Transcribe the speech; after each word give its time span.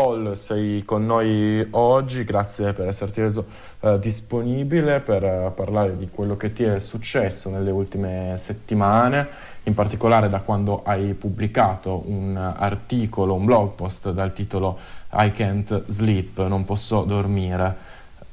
Paul, 0.00 0.34
sei 0.34 0.82
con 0.86 1.04
noi 1.04 1.62
oggi, 1.72 2.24
grazie 2.24 2.72
per 2.72 2.88
esserti 2.88 3.20
reso 3.20 3.44
uh, 3.80 3.98
disponibile 3.98 5.00
per 5.00 5.22
uh, 5.22 5.52
parlare 5.54 5.94
di 5.98 6.08
quello 6.08 6.38
che 6.38 6.54
ti 6.54 6.62
è 6.62 6.78
successo 6.78 7.50
nelle 7.50 7.70
ultime 7.70 8.32
settimane, 8.38 9.28
in 9.64 9.74
particolare 9.74 10.30
da 10.30 10.40
quando 10.40 10.80
hai 10.84 11.12
pubblicato 11.12 12.02
un 12.06 12.34
articolo, 12.34 13.34
un 13.34 13.44
blog 13.44 13.72
post 13.72 14.10
dal 14.12 14.32
titolo 14.32 14.78
I 15.12 15.32
can't 15.32 15.82
sleep, 15.88 16.46
non 16.46 16.64
posso 16.64 17.02
dormire. 17.02 17.88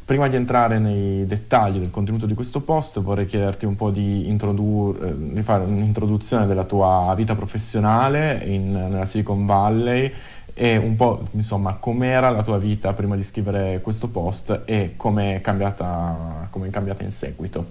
Prima 0.05 0.29
di 0.29 0.37
entrare 0.37 0.79
nei 0.79 1.25
dettagli 1.25 1.79
del 1.79 1.91
contenuto 1.91 2.25
di 2.25 2.33
questo 2.33 2.61
post 2.61 3.01
vorrei 3.01 3.25
chiederti 3.25 3.65
un 3.65 3.75
po' 3.75 3.91
di, 3.91 4.29
introdu- 4.29 5.03
eh, 5.03 5.13
di 5.33 5.41
fare 5.41 5.65
un'introduzione 5.65 6.47
della 6.47 6.63
tua 6.63 7.13
vita 7.17 7.35
professionale 7.35 8.41
in, 8.45 8.71
nella 8.71 9.03
Silicon 9.03 9.45
Valley 9.45 10.09
e 10.57 10.75
un 10.77 10.95
po' 10.95 11.21
insomma 11.33 11.75
com'era 11.75 12.31
la 12.31 12.41
tua 12.41 12.57
vita 12.57 12.93
prima 12.93 13.15
di 13.15 13.23
scrivere 13.23 13.79
questo 13.81 14.07
post 14.07 14.63
e 14.65 14.93
come 14.97 15.35
è 15.35 15.41
cambiata, 15.41 16.49
è 16.51 16.69
cambiata 16.71 17.03
in 17.03 17.11
seguito. 17.11 17.65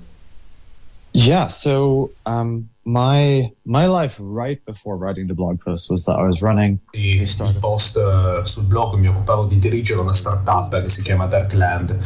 Yeah, 1.12 1.48
so 1.48 2.12
um, 2.26 2.68
my 2.86 3.52
my 3.64 3.86
life 3.86 4.16
right 4.20 4.64
before 4.64 4.96
writing 4.96 5.26
the 5.26 5.34
blog 5.34 5.60
post 5.60 5.90
was 5.90 6.04
that 6.04 6.16
I 6.16 6.22
was 6.22 6.40
running. 6.40 6.78
Il 6.92 7.26
post 7.58 7.96
uh, 7.96 8.44
sul 8.44 8.64
blog 8.64 8.94
mi 8.94 9.08
occupavo 9.08 9.46
di 9.46 9.58
dirigere 9.58 10.00
una 10.00 10.14
startup 10.14 10.80
che 10.80 10.88
si 10.88 11.02
chiama 11.02 11.26
Darkland. 11.26 11.98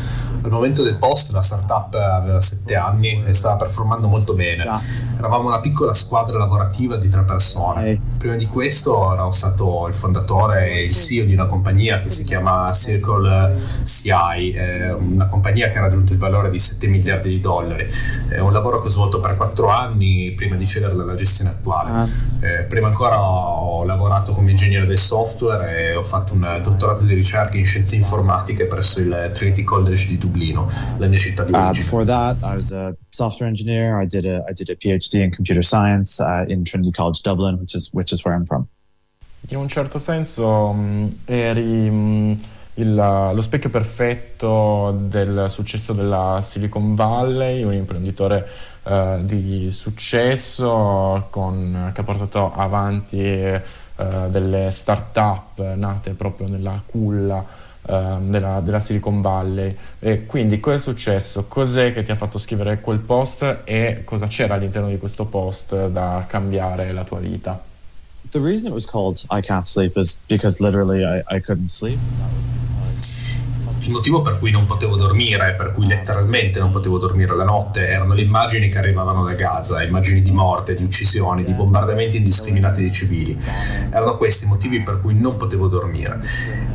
Al 0.42 0.50
momento 0.50 0.82
del 0.82 0.96
post 0.96 1.32
la 1.32 1.42
startup 1.42 1.94
aveva 1.94 2.40
sette 2.40 2.74
anni 2.76 3.22
e 3.26 3.34
stava 3.34 3.56
performando 3.56 4.08
molto 4.08 4.32
bene. 4.32 4.64
Eravamo 5.18 5.48
una 5.48 5.60
piccola 5.60 5.92
squadra 5.92 6.38
lavorativa 6.38 6.96
di 6.96 7.10
tre 7.10 7.24
persone. 7.24 8.00
Prima 8.16 8.36
di 8.36 8.46
questo 8.46 9.12
ero 9.12 9.30
stato 9.32 9.86
il 9.86 9.92
fondatore 9.94 10.70
e 10.70 10.84
il 10.84 10.94
CEO 10.94 11.26
di 11.26 11.34
una 11.34 11.44
compagnia 11.44 12.00
che 12.00 12.08
si 12.08 12.24
chiama 12.24 12.72
Circle 12.72 13.60
CI, 13.84 14.56
una 14.98 15.26
compagnia 15.26 15.68
che 15.68 15.76
ha 15.76 15.82
raggiunto 15.82 16.14
il 16.14 16.18
valore 16.18 16.48
di 16.48 16.58
7 16.58 16.86
miliardi 16.86 17.28
di 17.28 17.40
dollari. 17.40 17.86
È 18.30 18.38
un 18.38 18.52
lavoro 18.54 18.80
che 18.80 18.86
ho 18.86 18.90
svolto 18.90 19.20
per 19.20 19.36
quattro 19.36 19.68
anni 19.68 20.32
prima 20.32 20.56
di 20.56 20.64
cedere 20.70 20.94
dalla 20.94 21.14
gestione 21.16 21.50
attuale. 21.50 21.90
Ah. 21.90 22.08
Eh, 22.40 22.62
prima 22.62 22.86
ancora 22.86 23.20
ho 23.20 23.84
lavorato 23.84 24.32
come 24.32 24.52
ingegnere 24.52 24.86
del 24.86 24.98
software 24.98 25.90
e 25.90 25.96
ho 25.96 26.04
fatto 26.04 26.32
un 26.32 26.60
dottorato 26.62 27.02
di 27.02 27.14
ricerca 27.14 27.56
in 27.56 27.64
scienze 27.64 27.96
informatiche 27.96 28.66
presso 28.66 29.00
il 29.00 29.30
Trinity 29.32 29.64
College 29.64 30.06
di 30.06 30.16
Dublino, 30.18 30.70
la 30.98 31.06
mia 31.08 31.18
città 31.18 31.44
di 31.44 31.52
uh, 31.52 31.56
origine. 31.56 31.80
Uh, 31.80 31.82
before 31.82 32.04
that, 32.04 32.36
I 32.42 32.54
was 32.54 32.72
a 32.72 32.94
software 33.10 33.48
engineer. 33.48 34.00
I 34.00 34.06
did 34.06 34.24
a, 34.24 34.44
I 34.48 34.52
did 34.52 34.70
a 34.70 34.76
PhD 34.76 35.20
in 35.20 35.30
computer 35.30 35.62
science 35.64 36.22
uh, 36.22 36.44
in 36.48 36.64
Trinity 36.64 36.92
College 36.92 37.20
Dublin, 37.22 37.58
which 37.58 37.74
is, 37.74 37.90
which 37.92 38.12
is 38.12 38.24
where 38.24 38.34
I'm 38.34 38.46
from. 38.46 38.68
In 39.48 39.56
un 39.56 39.68
certo 39.68 39.98
senso 39.98 40.72
mh, 40.72 41.22
eri 41.24 41.90
mh, 41.90 42.40
il, 42.74 42.94
lo 42.94 43.42
specchio 43.42 43.70
perfetto 43.70 44.96
del 44.96 45.46
successo 45.48 45.92
della 45.92 46.40
Silicon 46.42 46.94
Valley, 46.94 47.62
un 47.62 47.72
imprenditore 47.72 48.46
uh, 48.84 49.22
di 49.24 49.70
successo 49.70 51.26
con, 51.30 51.90
che 51.92 52.00
ha 52.00 52.04
portato 52.04 52.52
avanti 52.54 53.18
uh, 53.18 54.28
delle 54.28 54.70
start-up 54.70 55.74
nate 55.74 56.10
proprio 56.12 56.48
nella 56.48 56.80
culla 56.86 57.44
uh, 57.82 58.18
della, 58.20 58.60
della, 58.60 58.80
Silicon 58.80 59.20
Valley. 59.20 59.76
E 59.98 60.24
quindi 60.26 60.60
cosa 60.60 60.76
è 60.76 60.80
successo? 60.80 61.46
Cos'è 61.48 61.92
che 61.92 62.02
ti 62.02 62.12
ha 62.12 62.16
fatto 62.16 62.38
scrivere 62.38 62.80
quel 62.80 62.98
post 62.98 63.58
e 63.64 64.02
cosa 64.04 64.26
c'era 64.26 64.54
all'interno 64.54 64.88
di 64.88 64.98
questo 64.98 65.24
post 65.24 65.88
da 65.88 66.24
cambiare 66.26 66.92
la 66.92 67.04
tua 67.04 67.18
vita? 67.18 67.69
The 68.32 68.38
reason 68.38 68.68
it 68.68 68.72
was 68.72 68.86
called 68.86 69.24
I 69.28 69.40
Can't 69.40 69.66
Sleep 69.66 69.96
is 69.96 70.20
because 70.28 70.60
literally 70.60 71.04
I, 71.04 71.22
I 71.28 71.40
couldn't 71.40 71.68
sleep. 71.68 71.98
Il 73.82 73.90
motivo 73.90 74.20
per 74.20 74.38
cui 74.38 74.52
non 74.52 74.66
potevo 74.66 74.94
dormire, 74.94 75.54
per 75.54 75.72
cui 75.72 75.86
letteralmente 75.86 76.60
non 76.60 76.70
potevo 76.70 76.98
dormire 76.98 77.34
la 77.34 77.44
notte, 77.44 77.88
erano 77.88 78.14
le 78.14 78.22
immagini 78.22 78.68
che 78.68 78.78
arrivavano 78.78 79.24
da 79.24 79.32
Gaza, 79.32 79.82
immagini 79.82 80.22
di 80.22 80.30
morte, 80.30 80.76
di 80.76 80.84
uccisioni, 80.84 81.42
di 81.42 81.54
bombardamenti 81.54 82.18
indiscriminati 82.18 82.82
dei 82.82 82.92
civili. 82.92 83.36
Erano 83.90 84.16
questi 84.16 84.44
i 84.44 84.48
motivi 84.48 84.82
per 84.82 85.00
cui 85.00 85.14
non 85.14 85.36
potevo 85.36 85.66
dormire. 85.66 86.20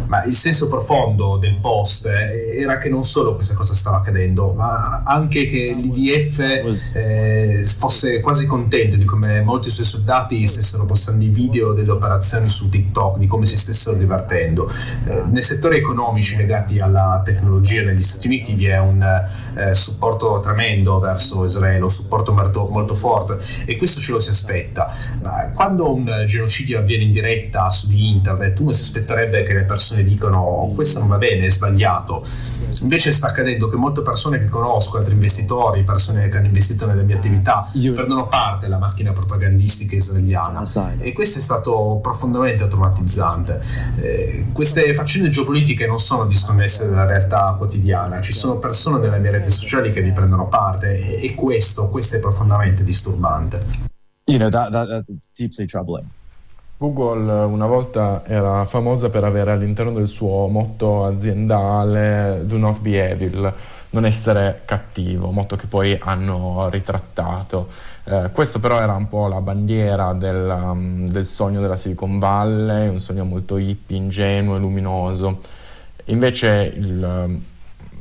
Ma 0.07 0.23
il 0.23 0.33
senso 0.33 0.67
profondo 0.67 1.37
del 1.37 1.57
post 1.59 2.07
era 2.07 2.77
che 2.77 2.89
non 2.89 3.03
solo 3.03 3.35
questa 3.35 3.53
cosa 3.53 3.75
stava 3.75 3.97
accadendo, 3.97 4.53
ma 4.53 5.03
anche 5.05 5.47
che 5.47 5.75
l'IDF 5.77 6.39
eh, 6.93 7.63
fosse 7.77 8.19
quasi 8.21 8.45
contento 8.47 8.95
di 8.95 9.05
come 9.05 9.41
molti 9.41 9.69
suoi 9.69 9.85
soldati 9.85 10.45
stessero 10.47 10.85
postando 10.85 11.23
i 11.23 11.29
video 11.29 11.73
delle 11.73 11.91
operazioni 11.91 12.49
su 12.49 12.69
TikTok, 12.69 13.17
di 13.17 13.27
come 13.27 13.45
si 13.45 13.57
stessero 13.57 13.95
divertendo. 13.95 14.71
Eh, 15.05 15.23
nei 15.29 15.41
settori 15.41 15.77
economici 15.77 16.35
legati 16.35 16.79
al 16.79 16.95
alla 16.95 17.21
tecnologia 17.23 17.83
negli 17.83 18.01
Stati 18.01 18.27
Uniti 18.27 18.53
vi 18.53 18.67
è 18.67 18.79
un 18.79 19.03
eh, 19.55 19.73
supporto 19.75 20.39
tremendo 20.39 20.99
verso 20.99 21.45
Israele, 21.45 21.83
un 21.83 21.91
supporto 21.91 22.33
molto, 22.33 22.67
molto, 22.67 22.95
forte 22.95 23.39
e 23.65 23.75
questo 23.75 23.99
ce 23.99 24.13
lo 24.13 24.19
si 24.19 24.29
aspetta. 24.29 24.93
Ma 25.21 25.51
quando 25.53 25.93
un 25.93 26.23
genocidio 26.25 26.79
avviene 26.79 27.03
in 27.03 27.11
diretta 27.11 27.69
su 27.69 27.91
internet 27.91 28.59
uno 28.59 28.71
si 28.71 28.81
aspetterebbe 28.81 29.43
che 29.43 29.53
le 29.53 29.63
persone 29.63 29.94
dicano 30.03 30.39
oh, 30.41 30.73
questo 30.73 30.99
non 30.99 31.07
va 31.07 31.17
bene, 31.17 31.45
è 31.45 31.49
sbagliato. 31.49 32.25
Invece 32.81 33.11
sta 33.11 33.27
accadendo 33.27 33.67
che 33.67 33.77
molte 33.77 34.01
persone 34.01 34.37
che 34.37 34.47
conosco, 34.47 34.97
altri 34.97 35.13
investitori, 35.13 35.83
persone 35.83 36.27
che 36.29 36.37
hanno 36.37 36.47
investito 36.47 36.85
nelle 36.85 37.03
mie 37.03 37.15
attività, 37.15 37.69
perdono 37.93 38.27
parte 38.27 38.65
della 38.65 38.77
macchina 38.77 39.13
propagandistica 39.13 39.95
israeliana 39.95 40.63
e 40.97 41.13
questo 41.13 41.39
è 41.39 41.41
stato 41.41 41.99
profondamente 42.01 42.67
traumatizzante. 42.67 43.61
Eh, 43.97 44.45
queste 44.51 44.93
faccende 44.93 45.29
geopolitiche 45.29 45.87
non 45.87 45.99
sono 45.99 46.25
disconnesse 46.25 46.87
della 46.87 47.05
realtà 47.05 47.55
quotidiana, 47.57 48.21
ci 48.21 48.33
sono 48.33 48.57
persone 48.57 48.99
nelle 48.99 49.19
mie 49.19 49.31
reti 49.31 49.49
sociali 49.49 49.91
che 49.91 50.01
vi 50.01 50.11
prendono 50.11 50.47
parte 50.47 51.19
e, 51.19 51.33
questo, 51.33 51.89
questo 51.89 52.17
è 52.17 52.19
profondamente 52.19 52.83
disturbante. 52.83 53.93
You 54.25 54.37
know, 54.37 54.49
that, 54.49 54.71
that, 54.71 54.87
that's 54.87 55.05
deeply 55.35 55.65
troubling. 55.65 56.07
Google 56.77 57.31
una 57.31 57.67
volta 57.67 58.23
era 58.25 58.65
famosa 58.65 59.09
per 59.09 59.23
avere 59.23 59.51
all'interno 59.51 59.93
del 59.93 60.07
suo 60.07 60.47
motto 60.47 61.05
aziendale 61.05 62.41
Do 62.43 62.57
not 62.57 62.79
be 62.81 63.11
evil, 63.11 63.53
non 63.91 64.05
essere 64.05 64.61
cattivo, 64.65 65.31
motto 65.31 65.55
che 65.55 65.67
poi 65.67 65.97
hanno 65.99 66.67
ritrattato. 66.69 67.69
Eh, 68.03 68.29
questo 68.33 68.59
però 68.59 68.79
era 68.79 68.93
un 68.93 69.07
po' 69.07 69.27
la 69.27 69.39
bandiera 69.39 70.11
del, 70.11 70.47
um, 70.47 71.07
del 71.07 71.25
sogno 71.25 71.61
della 71.61 71.77
Silicon 71.77 72.19
Valley, 72.19 72.89
un 72.89 72.99
sogno 72.99 73.23
molto 73.23 73.57
hippie, 73.57 73.95
ingenuo 73.95 74.57
e 74.57 74.59
luminoso. 74.59 75.41
Invece 76.05 76.73
il, 76.75 76.83
il 76.85 77.41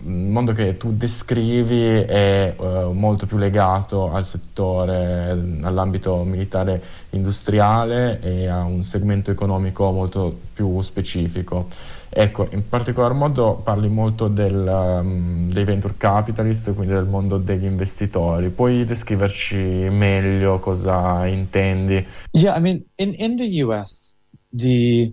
mondo 0.04 0.52
che 0.52 0.76
tu 0.76 0.92
descrivi 0.92 1.96
è 1.96 2.54
uh, 2.56 2.92
molto 2.92 3.26
più 3.26 3.36
legato 3.36 4.12
al 4.12 4.24
settore, 4.24 5.30
all'ambito 5.62 6.22
militare 6.24 6.82
industriale 7.10 8.20
e 8.20 8.46
a 8.46 8.64
un 8.64 8.82
segmento 8.82 9.30
economico 9.30 9.90
molto 9.90 10.36
più 10.52 10.80
specifico. 10.82 11.68
Ecco, 12.16 12.46
in 12.52 12.68
particolar 12.68 13.12
modo 13.12 13.54
parli 13.54 13.88
molto 13.88 14.28
del, 14.28 14.54
um, 14.54 15.50
dei 15.50 15.64
venture 15.64 15.94
capitalist, 15.96 16.72
quindi 16.72 16.94
del 16.94 17.06
mondo 17.06 17.38
degli 17.38 17.64
investitori. 17.64 18.50
Puoi 18.50 18.84
descriverci 18.84 19.56
meglio 19.56 20.60
cosa 20.60 21.26
intendi? 21.26 22.06
Yeah, 22.30 22.56
I 22.56 22.60
mean, 22.60 22.84
in, 22.96 23.14
in 23.18 23.36
the 23.36 23.62
US, 23.64 24.14
the 24.48 25.12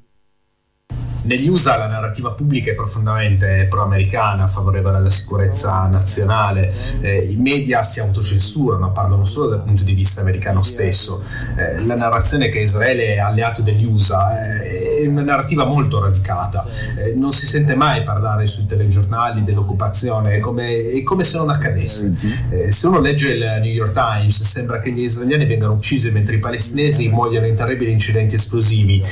negli 1.24 1.48
USA 1.48 1.78
la 1.78 1.88
narrativa 1.88 2.32
pubblica 2.32 2.72
è 2.72 2.74
profondamente 2.74 3.68
pro-americana, 3.70 4.48
favorevole 4.48 4.98
alla 4.98 5.10
sicurezza 5.10 5.86
nazionale, 5.86 6.74
eh, 7.02 7.28
i 7.30 7.36
media 7.36 7.84
si 7.84 8.00
autocensurano, 8.00 8.92
parlano 8.92 9.24
solo 9.24 9.50
dal 9.50 9.62
punto 9.62 9.84
di 9.84 9.94
vista 9.94 10.22
americano 10.22 10.62
stesso. 10.62 11.24
Eh, 11.56 11.86
la 11.86 11.96
narrazione 11.96 12.50
che 12.50 12.60
Israele 12.60 13.14
è 13.14 13.20
alleato 13.20 13.62
degli 13.62 13.86
USA 13.86 14.34
eh, 14.64 15.04
è 15.04 15.08
una 15.08 15.22
narrativa 15.22 15.64
molto 15.64 16.00
radicata, 16.00 16.66
eh, 16.98 17.14
non 17.14 17.32
si 17.34 17.46
sente 17.46 17.76
mai 17.76 18.04
parlare 18.04 18.48
sui 18.48 18.66
telegiornali 18.66 19.44
dell'occupazione, 19.44 20.36
è 20.36 20.40
come, 20.40 20.90
è 20.90 21.04
come 21.04 21.24
se 21.24 21.38
non 21.38 21.50
accadesse. 21.50 22.16
Eh, 22.50 22.72
se 22.72 22.88
uno 22.88 23.00
legge 23.00 23.32
il 23.32 23.60
New 23.62 23.72
York 23.72 23.92
Times 23.92 24.42
sembra 24.42 24.80
che 24.80 24.92
gli 24.92 25.02
israeliani 25.02 25.46
vengano 25.46 25.74
uccisi 25.74 26.10
mentre 26.10 26.36
i 26.36 26.40
palestinesi 26.40 27.10
muoiono 27.10 27.46
in 27.46 27.56
terribili 27.56 27.92
incidenti 27.92 28.36
esplosivi, 28.36 29.04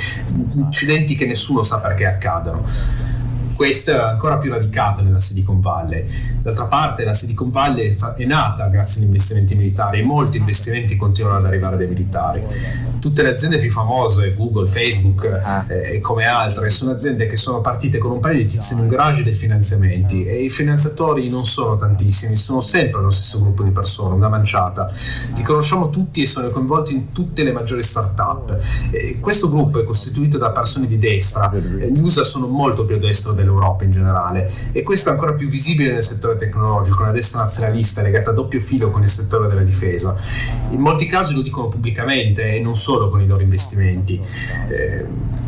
incidenti 0.55 1.15
che 1.15 1.27
nessuno 1.27 1.61
sa 1.61 1.79
perché 1.79 1.98
accadano 2.05 2.63
questo 3.59 3.91
è 3.91 3.95
ancora 3.95 4.37
più 4.37 4.49
radicato 4.49 5.01
nella 5.01 5.19
Silicon 5.19 5.59
Valley. 5.59 6.05
D'altra 6.41 6.63
parte 6.63 7.03
la 7.03 7.13
Silicon 7.13 7.49
Valley 7.49 7.93
è 8.15 8.25
nata 8.25 8.67
grazie 8.67 9.01
agli 9.01 9.07
investimenti 9.07 9.53
militari 9.53 9.99
e 9.99 10.01
molti 10.01 10.37
investimenti 10.37 10.95
continuano 10.95 11.39
ad 11.39 11.45
arrivare 11.45 11.75
dai 11.75 11.89
militari. 11.89 12.41
Tutte 12.99 13.21
le 13.21 13.31
aziende 13.31 13.57
più 13.57 13.69
famose, 13.69 14.33
Google, 14.33 14.65
Facebook 14.69 15.25
ah. 15.25 15.65
eh, 15.67 15.95
e 15.95 15.99
come 15.99 16.25
altre, 16.25 16.69
sono 16.69 16.91
aziende 16.91 17.27
che 17.27 17.35
sono 17.35 17.59
partite 17.59 17.97
con 17.97 18.11
un 18.11 18.21
paio 18.21 18.37
di 18.37 18.45
tizi 18.45 18.75
in 18.75 18.79
un 18.79 18.87
garage 18.87 19.23
dei 19.23 19.33
finanziamenti 19.33 20.23
e 20.23 20.41
i 20.41 20.49
finanziatori 20.49 21.27
non 21.27 21.43
sono 21.43 21.75
tantissimi, 21.75 22.37
sono 22.37 22.61
sempre 22.61 23.01
lo 23.01 23.09
stesso 23.09 23.41
gruppo 23.41 23.63
di 23.63 23.71
persone, 23.71 24.15
una 24.15 24.29
manciata. 24.29 24.89
Li 25.35 25.43
conosciamo 25.43 25.89
tutti 25.89 26.21
e 26.21 26.27
sono 26.27 26.49
coinvolti 26.49 26.93
in 26.93 27.11
tutte 27.11 27.43
le 27.43 27.51
maggiori 27.51 27.83
start-up. 27.83 28.57
E 28.89 29.19
questo 29.19 29.49
gruppo 29.49 29.81
è 29.81 29.83
costituito 29.83 30.37
da 30.37 30.51
persone 30.51 30.87
di 30.87 30.97
destra, 30.97 31.51
gli 31.53 31.99
USA 31.99 32.23
sono 32.23 32.47
molto 32.47 32.85
più 32.85 32.95
a 32.95 32.99
destra 32.99 33.33
dell'Europa 33.49 33.83
in 33.83 33.91
generale 33.91 34.51
e 34.71 34.83
questo 34.83 35.09
è 35.09 35.11
ancora 35.11 35.33
più 35.33 35.47
visibile 35.47 35.91
nel 35.91 36.03
settore 36.03 36.35
tecnologico, 36.35 37.01
una 37.01 37.11
destra 37.11 37.41
nazionalista 37.41 38.01
legata 38.01 38.29
a 38.29 38.33
doppio 38.33 38.59
filo 38.59 38.89
con 38.89 39.01
il 39.01 39.09
settore 39.09 39.47
della 39.47 39.63
difesa. 39.63 40.15
In 40.69 40.79
molti 40.79 41.07
casi 41.07 41.33
lo 41.33 41.41
dicono 41.41 41.67
pubblicamente 41.67 42.53
e 42.53 42.59
non 42.59 42.75
solo 42.75 43.09
con 43.09 43.21
i 43.21 43.27
loro 43.27 43.41
investimenti. 43.41 44.21
Eh, 44.69 45.47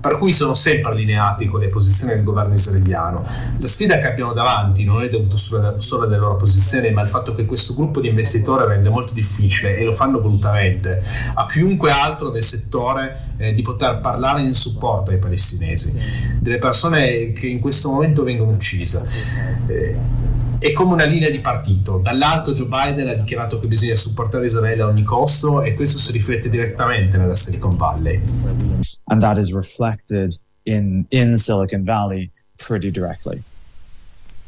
per 0.00 0.18
cui 0.18 0.32
sono 0.32 0.54
sempre 0.54 0.92
allineati 0.92 1.46
con 1.46 1.60
le 1.60 1.68
posizioni 1.68 2.14
del 2.14 2.22
governo 2.22 2.54
israeliano. 2.54 3.24
La 3.58 3.66
sfida 3.66 3.98
che 3.98 4.06
abbiamo 4.06 4.32
davanti 4.32 4.84
non 4.84 5.02
è 5.02 5.08
dovuta 5.08 5.36
solo, 5.36 6.04
alle 6.04 6.16
loro 6.16 6.36
posizioni, 6.36 6.90
ma 6.90 7.02
al 7.02 7.08
fatto 7.08 7.34
che 7.34 7.44
questo 7.44 7.74
gruppo 7.74 8.00
di 8.00 8.08
investitori 8.08 8.66
rende 8.66 8.88
molto 8.88 9.12
difficile, 9.12 9.76
e 9.76 9.84
lo 9.84 9.92
fanno 9.92 10.20
volutamente, 10.20 11.02
a 11.34 11.46
chiunque 11.46 11.90
altro 11.90 12.30
del 12.30 12.42
settore 12.42 13.32
eh, 13.38 13.52
di 13.52 13.62
poter 13.62 14.00
parlare 14.00 14.42
in 14.42 14.54
supporto 14.54 15.10
ai 15.10 15.18
palestinesi, 15.18 15.94
delle 16.38 16.58
persone 16.58 17.32
che 17.32 17.46
in 17.46 17.60
questo 17.60 17.90
momento 17.90 18.22
vengono 18.22 18.52
uccise. 18.52 19.04
Eh, 19.66 20.28
è 20.60 20.72
come 20.72 20.92
una 20.92 21.04
linea 21.04 21.30
di 21.30 21.40
partito. 21.40 21.98
Dall'alto 21.98 22.52
Joe 22.52 22.68
Biden 22.68 23.08
ha 23.08 23.14
dichiarato 23.14 23.58
che 23.58 23.66
bisogna 23.66 23.94
supportare 23.94 24.44
Israele 24.44 24.82
a 24.82 24.86
ogni 24.86 25.04
costo 25.04 25.62
e 25.62 25.72
questo 25.72 25.96
si 25.96 26.12
riflette 26.12 26.50
direttamente 26.50 27.16
nella 27.16 27.34
Silicon 27.34 27.76
Valley. 27.76 28.20
And 29.04 29.22
that 29.22 29.38
is 29.38 29.54
reflected 29.54 30.34
in, 30.64 31.04
in 31.08 31.36
Silicon 31.36 31.82
Valley 31.82 32.30
pretty 32.56 32.90
directly. 32.90 33.40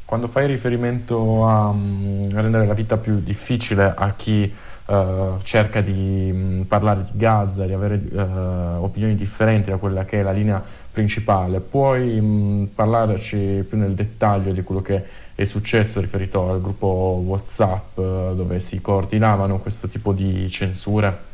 Quando 0.05 0.29
fai 0.29 0.47
riferimento 0.47 1.49
a, 1.49 1.69
um, 1.69 2.29
rendere 2.31 2.67
la 2.67 2.75
vita 2.75 2.99
più 2.99 3.19
difficile 3.20 3.94
a 3.97 4.12
chi 4.15 4.53
uh, 4.85 5.41
cerca 5.43 5.81
di 5.81 6.29
um, 6.31 6.65
parlare 6.69 7.06
di 7.11 7.19
Gaza, 7.19 7.65
di 7.65 7.73
avere 7.73 7.94
uh, 7.94 8.82
opinioni 8.82 9.15
differenti 9.15 9.70
da 9.70 9.79
quella 9.79 10.05
che 10.05 10.20
è 10.20 10.23
la 10.23 10.32
linea 10.32 10.62
principale, 10.93 11.61
puoi 11.61 12.19
um, 12.19 12.69
parlarci 12.75 13.65
più 13.67 13.79
nel 13.79 13.94
dettaglio 13.94 14.53
di 14.53 14.62
quello 14.62 14.82
che 14.82 15.21
è 15.34 15.44
successo 15.44 16.00
riferito 16.00 16.50
al 16.50 16.61
gruppo 16.61 17.23
WhatsApp 17.25 17.99
eh, 17.99 18.32
dove 18.34 18.61
si 18.61 18.81
coordinavano 18.81 19.58
questo 19.61 19.88
tipo 19.88 20.12
di 20.12 20.49
censure? 20.50 21.31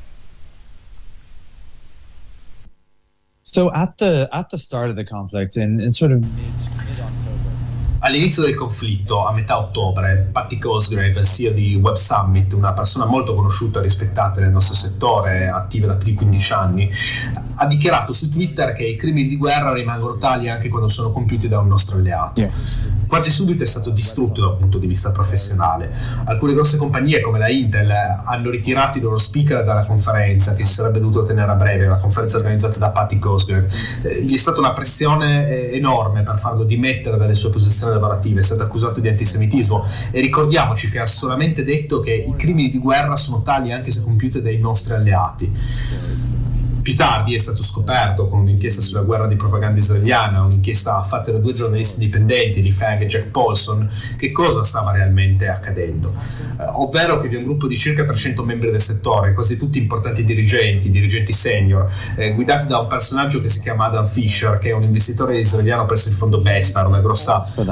So 3.40 3.70
at 3.70 3.94
the 3.96 4.28
at 4.30 4.50
the 4.50 4.58
start 4.58 4.90
of 4.90 4.96
the 4.96 5.04
conflict 5.04 5.56
in, 5.56 5.80
in 5.80 5.92
sort 5.92 6.12
of 6.12 6.26
All'inizio 8.00 8.44
del 8.44 8.54
conflitto, 8.54 9.26
a 9.26 9.32
metà 9.32 9.58
ottobre, 9.58 10.28
Patty 10.30 10.58
Cosgrave, 10.58 11.24
CEO 11.24 11.50
di 11.50 11.74
Web 11.74 11.96
Summit, 11.96 12.52
una 12.52 12.72
persona 12.72 13.06
molto 13.06 13.34
conosciuta 13.34 13.80
e 13.80 13.82
rispettata 13.82 14.40
nel 14.40 14.52
nostro 14.52 14.76
settore, 14.76 15.48
attiva 15.48 15.88
da 15.88 15.96
più 15.96 16.06
di 16.06 16.14
15 16.14 16.52
anni, 16.52 16.90
ha 17.56 17.66
dichiarato 17.66 18.12
su 18.12 18.30
Twitter 18.30 18.72
che 18.72 18.86
i 18.86 18.96
crimini 18.96 19.28
di 19.28 19.36
guerra 19.36 19.72
rimangono 19.72 20.16
tali 20.16 20.48
anche 20.48 20.68
quando 20.68 20.86
sono 20.86 21.10
compiuti 21.10 21.48
da 21.48 21.58
un 21.58 21.66
nostro 21.66 21.96
alleato. 21.96 22.40
Yeah. 22.40 22.52
Quasi 23.08 23.30
subito 23.30 23.62
è 23.62 23.66
stato 23.66 23.88
distrutto 23.88 24.42
dal 24.42 24.58
punto 24.58 24.76
di 24.76 24.86
vista 24.86 25.12
professionale. 25.12 25.90
Alcune 26.26 26.52
grosse 26.52 26.76
compagnie 26.76 27.22
come 27.22 27.38
la 27.38 27.48
Intel 27.48 27.90
hanno 27.90 28.50
ritirato 28.50 28.98
i 28.98 29.00
loro 29.00 29.16
speaker 29.16 29.64
dalla 29.64 29.86
conferenza 29.86 30.54
che 30.54 30.66
si 30.66 30.74
sarebbe 30.74 31.00
dovuto 31.00 31.24
tenere 31.24 31.50
a 31.50 31.54
breve, 31.54 31.86
la 31.86 31.98
conferenza 31.98 32.36
organizzata 32.36 32.78
da 32.78 32.90
Patty 32.90 33.18
Cosgrave. 33.18 33.66
Eh, 34.02 34.24
gli 34.24 34.34
è 34.34 34.36
stata 34.36 34.60
una 34.60 34.74
pressione 34.74 35.48
eh, 35.48 35.76
enorme 35.76 36.22
per 36.22 36.38
farlo 36.38 36.64
dimettere 36.64 37.16
dalle 37.16 37.34
sue 37.34 37.48
posizioni 37.48 37.94
lavorative, 37.94 38.40
è 38.40 38.42
stato 38.42 38.62
accusato 38.62 39.00
di 39.00 39.08
antisemitismo 39.08 39.86
e 40.10 40.20
ricordiamoci 40.20 40.90
che 40.90 40.98
ha 40.98 41.06
solamente 41.06 41.64
detto 41.64 42.00
che 42.00 42.12
i 42.12 42.34
crimini 42.36 42.68
di 42.68 42.78
guerra 42.78 43.16
sono 43.16 43.40
tali 43.40 43.72
anche 43.72 43.90
se 43.90 44.02
compiuti 44.02 44.42
dai 44.42 44.58
nostri 44.58 44.92
alleati. 44.92 45.50
Più 46.88 46.96
tardi 46.96 47.34
è 47.34 47.38
stato 47.38 47.62
scoperto 47.62 48.24
con 48.28 48.40
un'inchiesta 48.40 48.80
sulla 48.80 49.02
guerra 49.02 49.26
di 49.26 49.36
propaganda 49.36 49.78
israeliana, 49.78 50.42
un'inchiesta 50.42 51.02
fatta 51.02 51.30
da 51.30 51.36
due 51.36 51.52
giornalisti 51.52 52.02
indipendenti, 52.02 52.62
Lee 52.62 52.72
Fang 52.72 53.02
e 53.02 53.04
Jack 53.04 53.26
Paulson, 53.26 53.86
che 54.16 54.32
cosa 54.32 54.64
stava 54.64 54.90
realmente 54.92 55.48
accadendo. 55.48 56.14
Eh, 56.58 56.64
ovvero 56.76 57.20
che 57.20 57.28
vi 57.28 57.34
è 57.34 57.38
un 57.40 57.44
gruppo 57.44 57.66
di 57.66 57.76
circa 57.76 58.04
300 58.04 58.42
membri 58.42 58.70
del 58.70 58.80
settore, 58.80 59.34
quasi 59.34 59.58
tutti 59.58 59.76
importanti 59.76 60.24
dirigenti, 60.24 60.88
dirigenti 60.88 61.34
senior, 61.34 61.92
eh, 62.16 62.32
guidati 62.32 62.66
da 62.66 62.78
un 62.78 62.86
personaggio 62.86 63.42
che 63.42 63.48
si 63.48 63.60
chiama 63.60 63.84
Adam 63.84 64.06
Fisher, 64.06 64.56
che 64.56 64.70
è 64.70 64.72
un 64.72 64.84
investitore 64.84 65.36
israeliano 65.36 65.84
presso 65.84 66.08
il 66.08 66.14
fondo 66.14 66.40
Besper, 66.40 66.86
una 66.86 67.00
grossa 67.00 67.46
eh, 67.54 67.64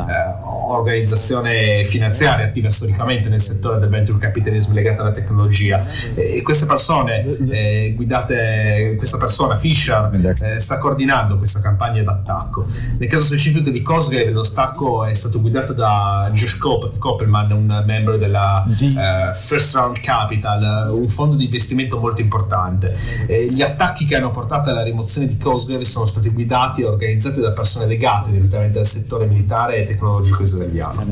organizzazione 0.68 1.84
finanziaria 1.84 2.44
attiva 2.44 2.68
storicamente 2.68 3.30
nel 3.30 3.40
settore 3.40 3.78
del 3.78 3.88
venture 3.88 4.18
capitalism 4.18 4.74
legata 4.74 5.00
alla 5.00 5.12
tecnologia. 5.12 5.82
E 6.14 6.42
queste 6.42 6.66
persone 6.66 7.24
eh, 7.48 7.94
guidate 7.96 8.94
questa 9.06 9.18
persona, 9.18 9.56
Fisher, 9.56 10.36
eh, 10.40 10.58
sta 10.58 10.78
coordinando 10.78 11.38
questa 11.38 11.60
campagna 11.60 12.02
d'attacco. 12.02 12.66
Nel 12.98 13.08
caso 13.08 13.24
specifico 13.24 13.70
di 13.70 13.80
Cosgrave, 13.80 14.30
lo 14.30 14.42
stacco 14.42 15.04
è 15.04 15.14
stato 15.14 15.40
guidato 15.40 15.72
da 15.72 16.28
Josh 16.32 16.58
Koppelman, 16.58 17.52
un 17.52 17.84
membro 17.86 18.16
della 18.16 18.66
eh, 18.66 19.32
First 19.34 19.76
Round 19.76 20.00
Capital, 20.00 20.92
un 20.92 21.06
fondo 21.06 21.36
di 21.36 21.44
investimento 21.44 22.00
molto 22.00 22.20
importante. 22.20 22.96
Eh, 23.28 23.46
gli 23.48 23.62
attacchi 23.62 24.06
che 24.06 24.16
hanno 24.16 24.32
portato 24.32 24.70
alla 24.70 24.82
rimozione 24.82 25.28
di 25.28 25.36
Cosgrave 25.36 25.84
sono 25.84 26.04
stati 26.04 26.28
guidati 26.30 26.82
e 26.82 26.86
organizzati 26.86 27.40
da 27.40 27.52
persone 27.52 27.86
legate 27.86 28.32
direttamente 28.32 28.80
al 28.80 28.86
settore 28.86 29.26
militare 29.26 29.76
e 29.76 29.84
tecnologico 29.84 30.42
israeliano. 30.42 31.04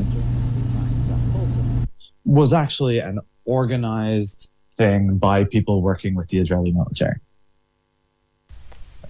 Was 2.23 2.51
actually 2.51 2.99
an 2.99 3.23
organized 3.43 4.49
thing 4.75 5.17
by 5.17 5.45
people 5.45 5.81
working 5.81 6.15
with 6.15 6.27
the 6.27 6.39
Israeli 6.39 6.73
military. 6.73 7.21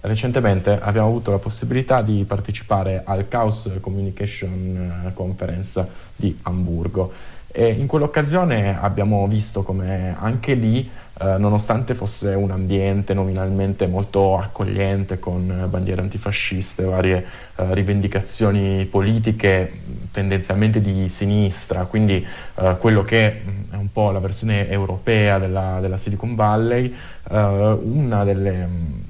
Recentemente 0.06 0.78
abbiamo 0.80 1.08
avuto 1.08 1.32
la 1.32 1.38
possibilità 1.38 2.00
di 2.00 2.22
partecipare 2.24 3.02
al 3.04 3.26
Chaos 3.26 3.68
Communication 3.80 5.04
eh, 5.04 5.12
Conference 5.14 5.84
di 6.14 6.38
Amburgo. 6.42 7.12
E 7.50 7.70
in 7.70 7.88
quell'occasione 7.88 8.78
abbiamo 8.80 9.26
visto 9.26 9.64
come 9.64 10.14
anche 10.16 10.54
lì, 10.54 10.88
eh, 11.18 11.38
nonostante 11.38 11.96
fosse 11.96 12.34
un 12.34 12.52
ambiente 12.52 13.14
nominalmente 13.14 13.88
molto 13.88 14.38
accogliente 14.38 15.18
con 15.18 15.66
bandiere 15.68 16.02
antifasciste, 16.02 16.84
varie 16.84 17.24
eh, 17.56 17.74
rivendicazioni 17.74 18.84
politiche 18.84 19.72
tendenzialmente 20.12 20.80
di 20.80 21.08
sinistra, 21.08 21.84
quindi 21.84 22.24
eh, 22.54 22.76
quello 22.78 23.02
che 23.02 23.42
mm, 23.44 23.72
è 23.72 23.76
un 23.76 23.90
po' 23.90 24.12
la 24.12 24.20
versione 24.20 24.68
europea 24.68 25.38
della, 25.38 25.78
della 25.80 25.96
Silicon 25.96 26.36
Valley, 26.36 26.94
eh, 27.28 27.38
una 27.38 28.22
delle 28.22 28.66
mm, 28.66 29.05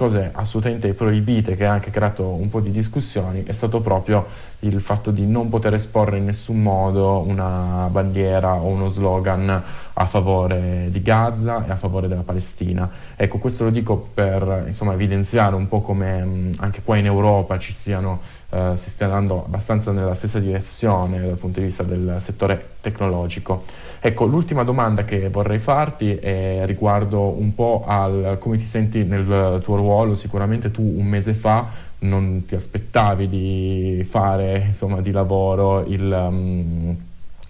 cose 0.00 0.30
assolutamente 0.32 0.94
proibite 0.94 1.56
che 1.56 1.66
ha 1.66 1.72
anche 1.72 1.90
creato 1.90 2.26
un 2.26 2.48
po' 2.48 2.60
di 2.60 2.70
discussioni 2.70 3.44
è 3.44 3.52
stato 3.52 3.82
proprio 3.82 4.26
il 4.60 4.80
fatto 4.80 5.10
di 5.10 5.26
non 5.26 5.48
poter 5.48 5.74
esporre 5.74 6.18
in 6.18 6.24
nessun 6.24 6.60
modo 6.60 7.24
una 7.26 7.88
bandiera 7.90 8.54
o 8.54 8.66
uno 8.66 8.88
slogan 8.88 9.62
a 9.92 10.06
favore 10.06 10.88
di 10.90 11.02
Gaza 11.02 11.66
e 11.66 11.70
a 11.70 11.76
favore 11.76 12.08
della 12.08 12.22
Palestina. 12.22 12.88
Ecco, 13.16 13.38
questo 13.38 13.64
lo 13.64 13.70
dico 13.70 14.08
per 14.12 14.64
insomma, 14.66 14.92
evidenziare 14.92 15.54
un 15.54 15.68
po' 15.68 15.80
come 15.80 16.24
mh, 16.24 16.52
anche 16.58 16.82
qua 16.82 16.96
in 16.96 17.06
Europa 17.06 17.58
ci 17.58 17.72
siano 17.72 18.20
eh, 18.52 18.72
si 18.74 18.90
stia 18.90 19.06
andando 19.06 19.44
abbastanza 19.44 19.92
nella 19.92 20.14
stessa 20.14 20.40
direzione 20.40 21.20
dal 21.20 21.36
punto 21.36 21.60
di 21.60 21.66
vista 21.66 21.84
del 21.84 22.16
settore 22.18 22.70
tecnologico. 22.80 23.64
Ecco, 24.00 24.24
l'ultima 24.24 24.64
domanda 24.64 25.04
che 25.04 25.28
vorrei 25.28 25.58
farti 25.58 26.16
è 26.16 26.62
riguardo 26.64 27.38
un 27.38 27.54
po' 27.54 27.84
al 27.86 28.38
come 28.40 28.56
ti 28.56 28.64
senti 28.64 29.04
nel 29.04 29.60
tuo 29.62 29.76
ruolo. 29.76 30.14
Sicuramente 30.14 30.70
tu 30.70 30.82
un 30.82 31.06
mese 31.06 31.32
fa 31.32 31.88
non 32.00 32.44
ti 32.46 32.54
aspettavi 32.54 33.28
di 33.28 34.06
fare 34.08 34.64
insomma, 34.66 35.00
di 35.00 35.10
lavoro 35.10 35.84
il, 35.86 36.02
um, 36.02 36.96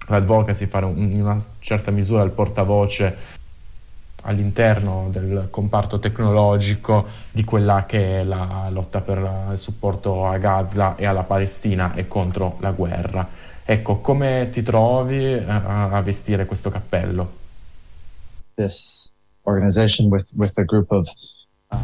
l'advocacy, 0.07 0.67
fare 0.67 0.87
un, 0.87 1.13
in 1.13 1.23
una 1.23 1.43
certa 1.61 1.91
misura 1.91 2.23
il 2.23 2.31
portavoce 2.31 3.39
all'interno 4.23 5.09
del 5.11 5.49
comparto 5.51 5.99
tecnologico 5.99 7.07
di 7.31 7.45
quella 7.45 7.87
che 7.87 8.21
è 8.21 8.23
la 8.23 8.69
lotta 8.71 9.01
per 9.01 9.49
il 9.53 9.59
supporto 9.59 10.27
a 10.27 10.37
Gaza 10.39 10.97
e 10.97 11.07
alla 11.07 11.23
Palestina 11.23 11.95
e 11.95 12.07
contro 12.07 12.57
la 12.61 12.73
guerra. 12.73 13.27
Ecco, 13.65 14.01
come 14.01 14.49
ti 14.51 14.63
trovi 14.63 15.33
a, 15.33 15.91
a 15.91 16.01
vestire 16.03 16.45
questo 16.45 16.71
cappello? 16.71 17.39
This 18.55 19.13
organization 19.43 20.09
with, 20.09 20.33
with 20.37 20.59
a 20.59 20.65
group 20.65 20.91
of 20.91 21.09
uh, 21.69 21.79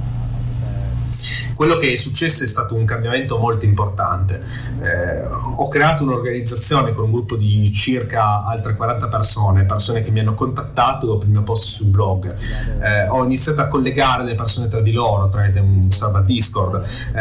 quello 1.57 1.79
che 1.79 1.91
è 1.91 1.97
successo 1.97 2.45
è 2.45 2.47
stato 2.47 2.75
un 2.75 2.85
cambiamento 2.85 3.39
molto 3.39 3.65
importante. 3.65 4.43
Eh, 4.79 5.27
ho 5.57 5.67
creato 5.69 6.03
un'organizzazione 6.05 6.93
con 6.93 7.05
un 7.05 7.13
gruppo 7.13 7.35
di 7.35 7.73
circa 7.73 8.45
altre 8.45 8.77
40 8.77 9.09
persone, 9.09 9.65
persone 9.65 10.03
che 10.03 10.11
mi 10.11 10.21
hanno 10.21 10.35
contattato 10.35 11.07
dopo 11.07 11.25
il 11.25 11.31
mio 11.31 11.43
post 11.43 11.65
sul 11.65 11.89
blog. 11.89 12.35
Eh, 12.79 13.09
ho 13.09 13.25
iniziato 13.25 13.63
a 13.63 13.69
collegare 13.69 14.23
le 14.25 14.35
persone 14.35 14.69
tra 14.69 14.83
di 14.83 14.93
loro 14.93 15.29
tramite 15.29 15.59
un 15.59 15.91
server 15.91 16.23
Discord. 16.23 16.85
Eh, 17.15 17.21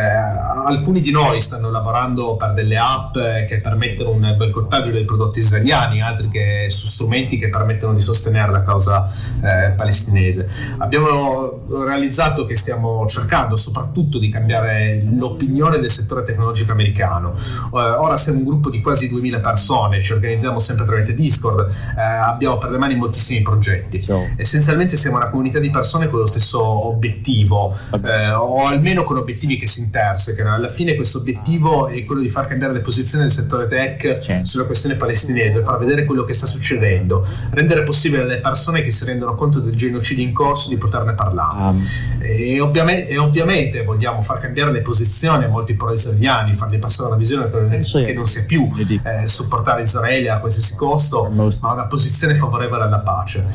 alcuni 0.67 0.99
di 0.99 1.11
noi 1.11 1.39
stanno 1.39 1.71
lavorando 1.71 2.35
per 2.35 2.51
delle 2.51 2.77
app 2.77 3.13
che 3.13 3.61
permettono 3.63 4.09
un 4.09 4.35
boicottaggio 4.37 4.91
dei 4.91 5.05
prodotti 5.05 5.39
israeliani, 5.39 6.01
altri 6.01 6.27
che, 6.27 6.65
su 6.69 6.87
strumenti 6.87 7.37
che 7.37 7.47
permettono 7.47 7.93
di 7.93 8.01
sostenere 8.01 8.51
la 8.51 8.63
causa 8.63 9.09
eh, 9.41 9.71
palestinese. 9.71 10.45
Abbiamo 10.79 11.61
realizzato 11.85 12.45
che 12.45 12.57
stiamo 12.57 13.05
cercando 13.07 13.55
soprattutto 13.55 14.19
di 14.19 14.24
cambiare 14.29 15.01
l'opinione 15.11 15.77
del 15.77 15.89
settore 15.89 16.23
tecnologico 16.23 16.71
americano. 16.71 17.33
Uh, 17.71 17.77
ora 17.77 18.17
siamo 18.17 18.39
un 18.39 18.45
gruppo 18.45 18.69
di 18.69 18.81
quasi 18.81 19.09
2000 19.09 19.39
persone, 19.39 20.01
ci 20.01 20.13
organizziamo 20.13 20.59
sempre 20.59 20.85
tramite 20.85 21.13
Discord, 21.13 21.69
uh, 21.69 21.95
abbiamo 21.95 22.57
per 22.57 22.71
le 22.71 22.77
mani 22.77 22.95
moltissimi 22.95 23.41
progetti. 23.41 23.99
So. 24.01 24.27
Essenzialmente 24.35 24.97
siamo 24.97 25.17
una 25.17 25.29
comunità 25.29 25.59
di 25.59 25.69
persone 25.69 26.09
con 26.09 26.19
lo 26.19 26.25
stesso 26.25 26.61
obiettivo, 26.61 27.75
uh, 27.91 27.99
o 28.39 28.65
almeno 28.65 29.03
con 29.03 29.17
obiettivi 29.17 29.57
che 29.57 29.67
si 29.67 29.81
intersecano. 29.81 30.53
Alla 30.53 30.69
fine 30.69 30.95
questo 30.95 31.19
obiettivo 31.19 31.87
è 31.87 32.03
quello 32.05 32.21
di 32.21 32.29
far 32.29 32.47
cambiare 32.47 32.73
le 32.73 32.81
posizioni 32.81 33.25
del 33.25 33.33
settore 33.33 33.67
tech 33.67 34.19
certo. 34.19 34.45
sulla 34.45 34.65
questione 34.65 34.95
palestinese, 34.95 35.61
far 35.61 35.77
vedere 35.77 36.05
quello 36.05 36.23
che 36.23 36.33
sta 36.33 36.45
succedendo, 36.45 37.25
rendere 37.51 37.83
possibile 37.83 38.23
alle 38.23 38.39
persone 38.39 38.81
che 38.81 38.91
si 38.91 39.05
rendono 39.05 39.35
conto 39.35 39.59
del 39.59 39.75
genocidio 39.75 40.23
in 40.23 40.33
corso 40.33 40.69
di 40.69 40.77
poterne 40.77 41.13
parlare. 41.13 41.69
Um. 41.69 41.87
E, 42.19 42.59
ovviamente, 42.59 43.09
e, 43.09 43.17
ovviamente, 43.17 43.83
vogliamo 43.83 44.14
far 44.21 44.39
cambiare 44.39 44.71
le 44.71 44.81
posizioni 44.81 45.43
a 45.43 45.47
molti 45.47 45.73
pro-israeliani, 45.73 46.53
fargli 46.53 46.79
passare 46.79 47.09
una 47.09 47.17
visione 47.17 47.49
che, 47.49 48.03
che 48.03 48.13
non 48.13 48.25
sia 48.25 48.43
più 48.45 48.69
eh, 48.77 49.27
supportare 49.27 49.81
Israele 49.81 50.29
a 50.29 50.39
qualsiasi 50.39 50.75
costo, 50.75 51.29
ma 51.29 51.71
una 51.71 51.87
posizione 51.87 52.35
favorevole 52.35 52.83
alla 52.83 52.99
pace. 52.99 53.45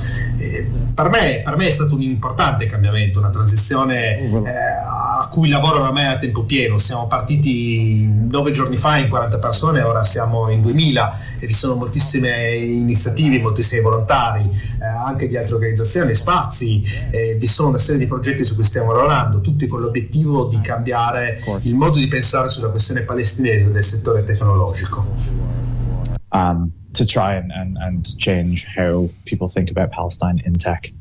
Per 0.94 1.08
me, 1.08 1.40
per, 1.44 1.56
me, 1.56 1.66
è 1.66 1.70
stato 1.70 1.94
un 1.94 2.02
importante 2.02 2.66
cambiamento, 2.66 3.18
una 3.18 3.30
transizione 3.30 4.18
eh, 4.18 4.48
a 4.48 5.09
cui 5.30 5.48
lavoro 5.48 5.80
oramai 5.80 6.06
a 6.06 6.18
tempo 6.18 6.42
pieno. 6.42 6.76
Siamo 6.76 7.06
partiti 7.06 8.04
nove 8.06 8.50
giorni 8.50 8.76
fa 8.76 8.98
in 8.98 9.08
40 9.08 9.38
persone, 9.38 9.80
ora 9.80 10.04
siamo 10.04 10.50
in 10.50 10.60
2000 10.60 11.18
e 11.38 11.46
vi 11.46 11.52
sono 11.52 11.76
moltissime 11.76 12.54
iniziative, 12.56 13.40
moltissimi 13.40 13.80
volontari, 13.80 14.42
eh, 14.42 14.84
anche 14.84 15.26
di 15.26 15.36
altre 15.36 15.54
organizzazioni, 15.54 16.14
spazi, 16.14 16.82
eh, 17.10 17.36
vi 17.36 17.46
sono 17.46 17.68
una 17.68 17.78
serie 17.78 18.00
di 18.00 18.06
progetti 18.06 18.44
su 18.44 18.54
cui 18.54 18.64
stiamo 18.64 18.92
lavorando, 18.92 19.40
tutti 19.40 19.66
con 19.66 19.80
l'obiettivo 19.80 20.44
di 20.46 20.60
cambiare 20.60 21.42
il 21.62 21.74
modo 21.74 21.98
di 21.98 22.08
pensare 22.08 22.48
sulla 22.48 22.68
questione 22.68 23.02
palestinese 23.02 23.70
del 23.70 23.84
settore 23.84 24.24
tecnologico. 24.24 25.06
Um, 26.32 26.70
to 26.92 27.04
try 27.04 27.36
and, 27.36 27.50
and, 27.52 27.76
and 27.78 28.06
change 28.18 28.66
how 28.76 29.08
people 29.24 29.48
think 29.48 29.70
about 29.70 29.90
Palestine 29.90 30.42
in 30.44 30.54
tech. 30.54 30.92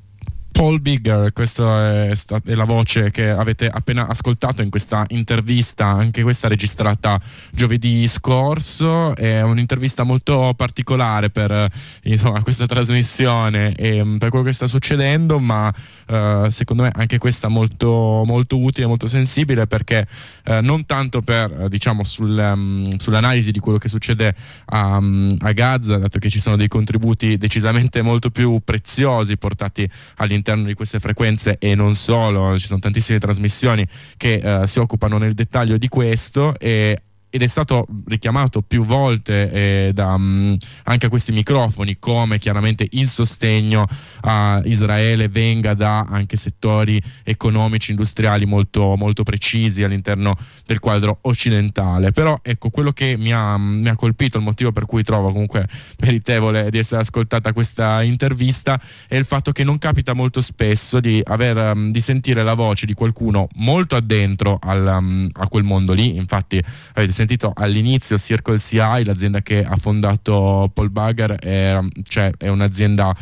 Paul 0.59 0.81
Bigger, 0.81 1.31
questa 1.31 2.09
è, 2.09 2.13
è, 2.43 2.53
la 2.53 2.65
voce 2.65 3.11
che 3.11 3.29
avete 3.29 3.69
appena 3.69 4.09
ascoltato 4.09 4.61
in 4.61 4.69
questa 4.69 5.05
intervista, 5.07 5.85
anche 5.85 6.21
questa 6.21 6.49
registrata 6.49 7.17
giovedì 7.53 8.05
scorso, 8.09 9.15
è 9.15 9.41
un'intervista 9.41 10.03
molto 10.03 10.53
particolare 10.57 11.29
per 11.29 11.65
insomma, 12.03 12.43
questa 12.43 12.65
trasmissione 12.65 13.73
e 13.73 14.03
mm, 14.03 14.17
per 14.17 14.27
quello 14.27 14.43
che 14.43 14.51
sta 14.51 14.67
succedendo, 14.67 15.39
ma 15.39 15.73
uh, 16.07 16.49
secondo 16.49 16.83
me 16.83 16.91
anche 16.93 17.19
questa 17.19 17.47
molto, 17.47 18.23
molto 18.25 18.59
utile, 18.59 18.85
molto 18.85 19.07
sensibile 19.07 19.65
perché 19.65 20.05
uh, 20.47 20.57
non 20.61 20.85
tanto 20.85 21.21
per 21.21 21.69
diciamo 21.69 22.03
sul, 22.03 22.37
um, 22.37 22.97
sull'analisi 22.97 23.53
di 23.53 23.59
quello 23.59 23.77
che 23.77 23.87
succede 23.87 24.35
a, 24.65 24.97
um, 24.97 25.33
a 25.39 25.53
Gaza, 25.53 25.99
dato 25.99 26.19
che 26.19 26.29
ci 26.29 26.41
sono 26.41 26.57
dei 26.57 26.67
contributi 26.67 27.37
decisamente 27.37 28.01
molto 28.01 28.29
più 28.29 28.59
preziosi 28.61 29.37
portati 29.37 29.89
all'interno 30.15 30.47
all'interno 30.49 30.65
di 30.65 30.73
queste 30.73 30.99
frequenze 30.99 31.57
e 31.59 31.75
non 31.75 31.95
solo, 31.95 32.57
ci 32.57 32.67
sono 32.67 32.79
tantissime 32.79 33.19
trasmissioni 33.19 33.85
che 34.17 34.41
uh, 34.43 34.65
si 34.65 34.79
occupano 34.79 35.17
nel 35.17 35.33
dettaglio 35.33 35.77
di 35.77 35.87
questo 35.87 36.57
e 36.57 37.01
ed 37.29 37.41
è 37.43 37.47
stato 37.47 37.85
richiamato 38.07 38.61
più 38.61 38.83
volte 38.83 39.51
eh, 39.51 39.91
da, 39.93 40.13
um, 40.13 40.57
anche 40.83 41.05
a 41.05 41.09
questi 41.09 41.31
microfoni 41.31 41.97
come 41.99 42.39
chiaramente 42.39 42.87
il 42.91 43.07
sostegno 43.07 43.85
a 44.21 44.61
Israele 44.65 45.27
venga 45.27 45.73
da 45.73 45.99
anche 45.99 46.37
settori 46.37 47.01
economici, 47.23 47.91
industriali 47.91 48.45
molto, 48.45 48.95
molto 48.95 49.23
precisi 49.23 49.83
all'interno 49.83 50.35
del 50.65 50.79
quadro 50.79 51.19
occidentale. 51.21 52.11
Però 52.11 52.39
ecco, 52.41 52.69
quello 52.69 52.91
che 52.91 53.15
mi 53.17 53.31
ha, 53.31 53.57
mi 53.57 53.89
ha, 53.89 53.95
colpito, 53.95 54.37
il 54.37 54.43
motivo 54.43 54.71
per 54.71 54.85
cui 54.85 55.03
trovo 55.03 55.31
comunque 55.31 55.67
meritevole 55.99 56.69
di 56.71 56.79
essere 56.79 57.01
ascoltata 57.01 57.53
questa 57.53 58.01
intervista, 58.01 58.79
è 59.07 59.15
il 59.15 59.25
fatto 59.25 59.51
che 59.51 59.63
non 59.63 59.77
capita 59.77 60.13
molto 60.13 60.41
spesso 60.41 60.99
di, 60.99 61.21
aver, 61.23 61.57
um, 61.57 61.91
di 61.91 62.01
sentire 62.01 62.43
la 62.43 62.53
voce 62.55 62.85
di 62.85 62.93
qualcuno 62.93 63.47
molto 63.55 63.95
addentro 63.95 64.57
al, 64.61 65.29
a 65.31 65.47
quel 65.47 65.63
mondo 65.63 65.93
lì. 65.93 66.15
Infatti 66.15 66.61
avete 66.93 67.11
sentito 67.19 67.51
all'inizio 67.53 68.17
Circle 68.17 68.57
CI, 68.57 69.03
l'azienda 69.03 69.41
che 69.41 69.65
ha 69.65 69.75
fondato 69.75 70.71
Paul 70.73 70.89
Bagger, 70.89 71.33
è, 71.33 71.77
cioè, 72.07 72.31
è 72.37 72.47
un'azienda 72.47 73.13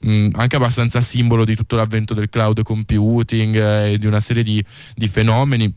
mh, 0.00 0.28
anche 0.32 0.56
abbastanza 0.56 1.02
simbolo 1.02 1.44
di 1.44 1.54
tutto 1.54 1.76
l'avvento 1.76 2.14
del 2.14 2.30
cloud 2.30 2.62
computing 2.62 3.54
eh, 3.54 3.92
e 3.92 3.98
di 3.98 4.06
una 4.06 4.20
serie 4.20 4.42
di, 4.42 4.64
di 4.94 5.06
fenomeni 5.06 5.70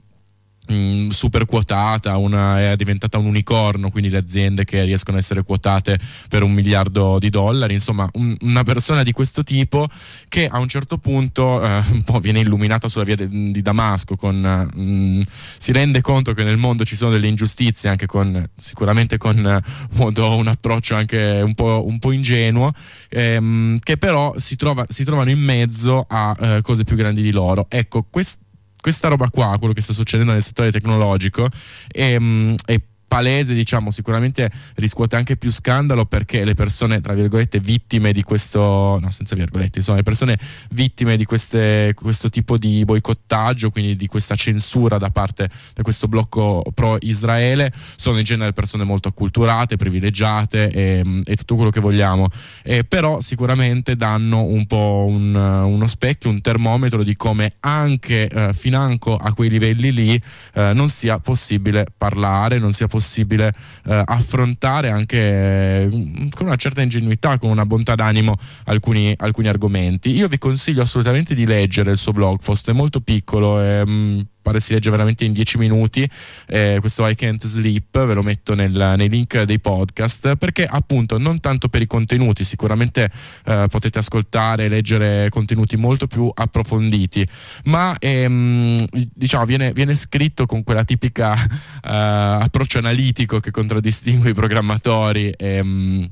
Mm, 0.71 1.09
super 1.09 1.45
quotata, 1.45 2.17
una, 2.17 2.71
è 2.71 2.75
diventata 2.75 3.19
un 3.19 3.27
unicorno, 3.27 3.91
quindi 3.91 4.09
le 4.09 4.17
aziende 4.17 4.65
che 4.65 4.83
riescono 4.83 5.17
a 5.17 5.19
essere 5.19 5.43
quotate 5.43 5.99
per 6.27 6.41
un 6.41 6.51
miliardo 6.51 7.19
di 7.19 7.29
dollari, 7.29 7.73
insomma 7.73 8.09
un, 8.13 8.35
una 8.41 8.63
persona 8.63 9.03
di 9.03 9.11
questo 9.11 9.43
tipo 9.43 9.87
che 10.27 10.47
a 10.47 10.57
un 10.57 10.67
certo 10.67 10.97
punto 10.97 11.63
eh, 11.63 11.83
un 11.91 12.01
po' 12.03 12.19
viene 12.19 12.39
illuminata 12.39 12.87
sulla 12.87 13.03
via 13.03 13.15
de, 13.15 13.29
di 13.29 13.61
Damasco, 13.61 14.15
con, 14.15 14.71
mm, 14.75 15.21
si 15.57 15.71
rende 15.71 16.01
conto 16.01 16.33
che 16.33 16.43
nel 16.43 16.57
mondo 16.57 16.83
ci 16.83 16.95
sono 16.95 17.11
delle 17.11 17.27
ingiustizie, 17.27 17.89
anche 17.89 18.07
con, 18.07 18.49
sicuramente 18.55 19.17
con 19.17 19.61
modo, 19.91 20.35
un 20.35 20.47
approccio 20.47 20.95
anche 20.95 21.41
un 21.43 21.53
po', 21.53 21.83
un 21.85 21.99
po 21.99 22.11
ingenuo, 22.11 22.71
ehm, 23.09 23.77
che 23.83 23.97
però 23.97 24.33
si, 24.37 24.55
trova, 24.55 24.83
si, 24.89 25.03
trovano 25.03 25.29
in 25.29 25.39
mezzo 25.39 26.05
a 26.09 26.35
eh, 26.39 26.61
cose 26.61 26.83
più 26.83 26.95
grandi 26.95 27.21
di 27.21 27.31
loro. 27.31 27.67
Ecco, 27.69 28.07
questo 28.09 28.44
questa 28.85 29.07
roba 29.07 29.31
qua, 29.31 29.57
quello 29.57 29.73
che 29.73 29.81
sta 29.81 29.93
succedendo 29.93 30.31
nel 30.31 30.43
settore 30.43 30.71
tecnologico, 30.71 31.49
è, 31.87 32.19
è 32.65 32.79
palese, 33.07 33.53
diciamo, 33.53 33.91
sicuramente 33.91 34.51
riscuote 34.75 35.15
anche 35.15 35.37
più 35.37 35.51
scandalo 35.51 36.05
perché 36.05 36.43
le 36.43 36.53
persone, 36.53 37.01
tra 37.01 37.13
virgolette, 37.13 37.59
vittime 37.59 38.11
di 38.11 38.23
questo, 38.23 38.99
no, 38.99 39.09
senza 39.09 39.35
virgolette, 39.35 39.79
insomma, 39.79 39.97
le 39.97 40.03
persone 40.03 40.37
vittime 40.71 41.15
di 41.17 41.25
queste, 41.25 41.93
questo 41.95 42.29
tipo 42.29 42.57
di 42.57 42.83
boicottaggio, 42.83 43.69
quindi 43.69 43.95
di 43.95 44.07
questa 44.07 44.35
censura 44.35 44.97
da 44.97 45.09
parte 45.09 45.49
di 45.73 45.81
questo 45.81 46.07
blocco 46.07 46.63
pro-Israele, 46.73 47.71
sono 47.95 48.17
in 48.17 48.23
genere 48.23 48.53
persone 48.53 48.83
molto 48.83 49.07
acculturate, 49.07 49.77
privilegiate 49.77 50.69
e, 50.69 51.21
e 51.23 51.35
tutto 51.35 51.55
quello 51.55 51.69
che 51.69 51.79
vogliamo. 51.79 52.27
Eh, 52.63 52.83
però 52.83 53.21
sicuramente 53.21 53.95
danno 53.95 54.43
un 54.43 54.65
po' 54.65 55.05
un, 55.07 55.33
uno 55.35 55.87
specchio, 55.87 56.29
un 56.29 56.41
termometro 56.41 57.03
di 57.03 57.15
come 57.15 57.53
anche 57.61 58.27
eh, 58.27 58.53
financo 58.53 59.15
a 59.15 59.33
quei 59.33 59.49
livelli 59.49 59.91
lì 59.91 60.21
eh, 60.53 60.73
non 60.73 60.89
sia 60.89 61.19
possibile 61.19 61.85
parlare, 61.97 62.59
non 62.59 62.73
sia 62.73 62.87
possibile 62.87 63.03
possibile 63.05 63.53
eh, 63.85 64.03
affrontare 64.03 64.89
anche 64.89 65.17
eh, 65.17 66.29
con 66.31 66.47
una 66.47 66.55
certa 66.55 66.81
ingenuità, 66.81 67.37
con 67.37 67.51
una 67.51 67.65
bontà 67.65 67.93
d'animo 67.93 68.35
alcuni, 68.65 69.13
alcuni, 69.17 69.47
argomenti. 69.47 70.09
Io 70.09 70.27
vi 70.27 70.39
consiglio 70.39 70.81
assolutamente 70.81 71.35
di 71.35 71.45
leggere 71.45 71.91
il 71.91 71.97
suo 71.97 72.11
blog 72.11 72.39
post, 72.43 72.69
è 72.71 72.73
molto 72.73 72.99
piccolo. 72.99 73.61
È, 73.61 73.83
mm, 73.85 74.19
pare 74.45 74.59
si 74.59 74.73
legge 74.73 74.91
veramente 74.91 75.25
in 75.25 75.33
10 75.33 75.57
minuti 75.57 76.07
eh, 76.45 76.77
questo 76.79 77.07
I 77.07 77.15
Can't 77.15 77.43
Sleep 77.43 78.05
ve 78.05 78.13
lo 78.13 78.21
metto 78.21 78.53
nel, 78.53 78.93
nei 78.95 79.09
link 79.09 79.41
dei 79.41 79.59
podcast 79.59 80.35
perché 80.35 80.67
appunto 80.67 81.17
non 81.17 81.39
tanto 81.39 81.67
per 81.67 81.81
i 81.81 81.87
contenuti 81.87 82.43
sicuramente 82.43 83.09
eh, 83.45 83.65
potete 83.67 83.97
ascoltare 83.97 84.65
e 84.65 84.69
leggere 84.69 85.29
contenuti 85.29 85.77
molto 85.77 86.05
più 86.05 86.29
approfonditi 86.31 87.27
ma 87.63 87.95
ehm, 87.97 88.77
diciamo 89.15 89.45
viene, 89.45 89.71
viene, 89.73 89.95
scritto 89.95 90.45
con 90.45 90.63
quella 90.63 90.83
tipica 90.83 91.33
eh, 91.43 91.49
approccio 91.81 92.77
analitico 92.77 93.39
che 93.39 93.49
contraddistingue 93.49 94.29
i 94.29 94.33
programmatori 94.35 95.33
ehm, 95.35 96.07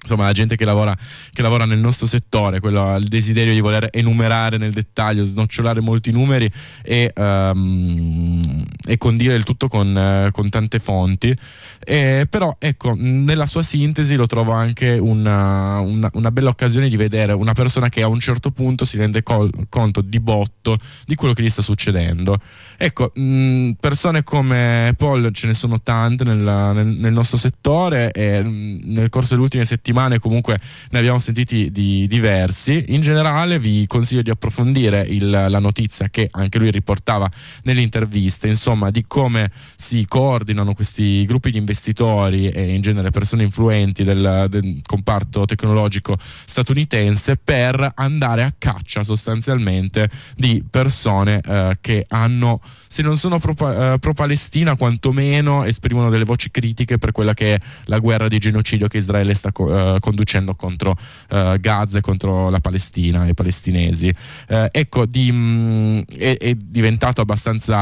insomma 0.00 0.24
la 0.24 0.32
gente 0.32 0.56
che 0.56 0.64
lavora, 0.64 0.96
che 1.32 1.42
lavora 1.42 1.64
nel 1.64 1.78
nostro 1.78 2.06
settore, 2.06 2.60
quello, 2.60 2.96
il 2.96 3.08
desiderio 3.08 3.52
di 3.52 3.60
voler 3.60 3.88
enumerare 3.90 4.56
nel 4.56 4.72
dettaglio, 4.72 5.24
snocciolare 5.24 5.80
molti 5.80 6.12
numeri 6.12 6.50
e, 6.82 7.12
um, 7.16 8.64
e 8.86 8.96
condire 8.96 9.34
il 9.34 9.44
tutto 9.44 9.68
con, 9.68 9.94
uh, 10.26 10.30
con 10.30 10.48
tante 10.48 10.78
fonti. 10.78 11.36
E, 11.84 12.26
però 12.28 12.56
ecco, 12.58 12.94
nella 12.96 13.46
sua 13.46 13.62
sintesi 13.62 14.14
lo 14.14 14.26
trovo 14.26 14.52
anche 14.52 14.92
una, 14.98 15.80
una, 15.80 16.10
una, 16.12 16.30
bella 16.30 16.50
occasione 16.50 16.88
di 16.88 16.96
vedere 16.96 17.32
una 17.32 17.52
persona 17.52 17.88
che 17.88 18.02
a 18.02 18.08
un 18.08 18.20
certo 18.20 18.50
punto 18.50 18.84
si 18.84 18.98
rende 18.98 19.22
col, 19.22 19.50
conto 19.68 20.00
di 20.00 20.20
botto 20.20 20.76
di 21.06 21.14
quello 21.14 21.34
che 21.34 21.42
gli 21.42 21.50
sta 21.50 21.62
succedendo. 21.62 22.36
Ecco, 22.76 23.12
mh, 23.14 23.72
persone 23.80 24.22
come 24.22 24.94
Paul 24.96 25.30
ce 25.32 25.46
ne 25.46 25.54
sono 25.54 25.80
tante 25.80 26.24
nel, 26.24 26.38
nel, 26.38 26.86
nel 26.86 27.12
nostro 27.12 27.36
settore 27.36 28.12
e 28.12 28.42
mh, 28.42 28.80
nel 28.84 29.08
corso 29.08 29.30
delle 29.30 29.42
ultime 29.42 29.64
settimane 29.64 29.86
settimane 29.88 30.18
comunque 30.18 30.60
ne 30.90 30.98
abbiamo 30.98 31.18
sentiti 31.18 31.70
di 31.70 32.06
diversi. 32.06 32.86
In 32.88 33.00
generale 33.00 33.58
vi 33.58 33.86
consiglio 33.86 34.22
di 34.22 34.30
approfondire 34.30 35.00
il, 35.00 35.30
la 35.30 35.58
notizia 35.58 36.08
che 36.10 36.28
anche 36.30 36.58
lui 36.58 36.70
riportava 36.70 37.28
nelle 37.62 37.80
interviste, 37.80 38.48
insomma, 38.48 38.90
di 38.90 39.04
come 39.06 39.50
si 39.76 40.04
coordinano 40.06 40.74
questi 40.74 41.24
gruppi 41.24 41.50
di 41.50 41.58
investitori 41.58 42.50
e 42.50 42.74
in 42.74 42.82
genere 42.82 43.10
persone 43.10 43.44
influenti 43.44 44.04
del, 44.04 44.46
del 44.50 44.80
comparto 44.84 45.44
tecnologico 45.46 46.16
statunitense 46.44 47.36
per 47.36 47.92
andare 47.94 48.42
a 48.42 48.54
caccia 48.56 49.02
sostanzialmente 49.02 50.10
di 50.36 50.62
persone 50.68 51.40
eh, 51.40 51.78
che 51.80 52.04
hanno 52.08 52.60
se 52.88 53.02
non 53.02 53.16
sono 53.16 53.38
pro, 53.38 53.52
uh, 53.52 53.98
pro, 53.98 54.14
Palestina, 54.14 54.74
quantomeno 54.74 55.64
esprimono 55.64 56.08
delle 56.08 56.24
voci 56.24 56.50
critiche 56.50 56.98
per 56.98 57.12
quella 57.12 57.34
che 57.34 57.54
è 57.54 57.60
la 57.84 57.98
guerra 57.98 58.28
di 58.28 58.38
genocidio 58.38 58.88
che 58.88 58.96
Israele 58.96 59.34
sta 59.34 59.52
uh, 59.78 59.98
conducendo 60.00 60.54
contro 60.54 60.96
uh, 61.30 61.58
Gaza 61.58 61.98
e 61.98 62.00
contro 62.00 62.50
la 62.50 62.60
Palestina 62.60 63.26
e 63.26 63.30
i 63.30 63.34
palestinesi. 63.34 64.14
ecco, 64.46 65.06
di, 65.06 65.30
mh, 65.30 65.36
mm, 65.38 66.00
è, 66.18 66.36
è, 66.38 66.54
diventato 66.54 67.20
abbastanza 67.20 67.76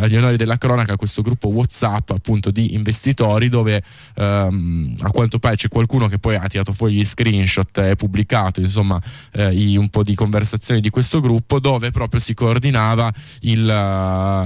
agli 0.00 0.16
onori 0.16 0.36
della 0.36 0.58
cronaca 0.58 0.96
questo 0.96 1.22
gruppo 1.22 1.48
WhatsApp 1.48 2.10
appunto 2.10 2.50
di 2.50 2.74
investitori 2.74 3.48
dove 3.48 3.82
um, 4.16 4.94
a 5.00 5.10
quanto 5.10 5.38
pare 5.38 5.56
c'è 5.56 5.68
qualcuno 5.68 6.08
che 6.08 6.18
poi 6.18 6.36
ha 6.36 6.46
tirato 6.46 6.72
fuori 6.72 6.94
gli 6.94 7.04
screenshot 7.04 7.76
e 7.78 7.96
pubblicato 7.96 8.60
insomma 8.60 9.00
i, 9.50 9.76
un 9.76 9.88
po' 9.88 10.02
di 10.02 10.14
conversazioni 10.14 10.80
di 10.80 10.90
questo 10.90 11.20
gruppo 11.20 11.58
dove 11.58 11.90
proprio 11.90 12.20
si 12.20 12.34
coordinava 12.34 13.12
il 13.40 13.70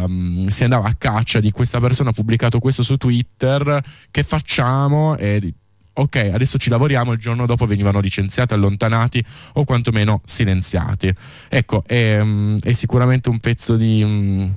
Ehm, 0.08 0.46
si 0.46 0.64
andava 0.64 0.88
a 0.88 0.94
caccia 0.94 1.40
di 1.40 1.50
questa 1.50 1.80
persona, 1.80 2.10
ha 2.10 2.12
pubblicato 2.12 2.58
questo 2.58 2.82
su 2.82 2.96
Twitter, 2.96 3.80
che 4.10 4.22
facciamo? 4.22 5.16
E 5.16 5.54
ok, 6.00 6.30
adesso 6.32 6.58
ci 6.58 6.70
lavoriamo, 6.70 7.12
il 7.12 7.18
giorno 7.18 7.46
dopo 7.46 7.66
venivano 7.66 8.00
licenziati, 8.00 8.54
allontanati 8.54 9.24
o 9.54 9.64
quantomeno 9.64 10.20
silenziati. 10.24 11.12
Ecco, 11.48 11.82
è, 11.86 12.22
mm, 12.22 12.58
è 12.62 12.72
sicuramente 12.72 13.28
un 13.28 13.38
pezzo 13.40 13.76
di, 13.76 14.04
mm, 14.04 14.48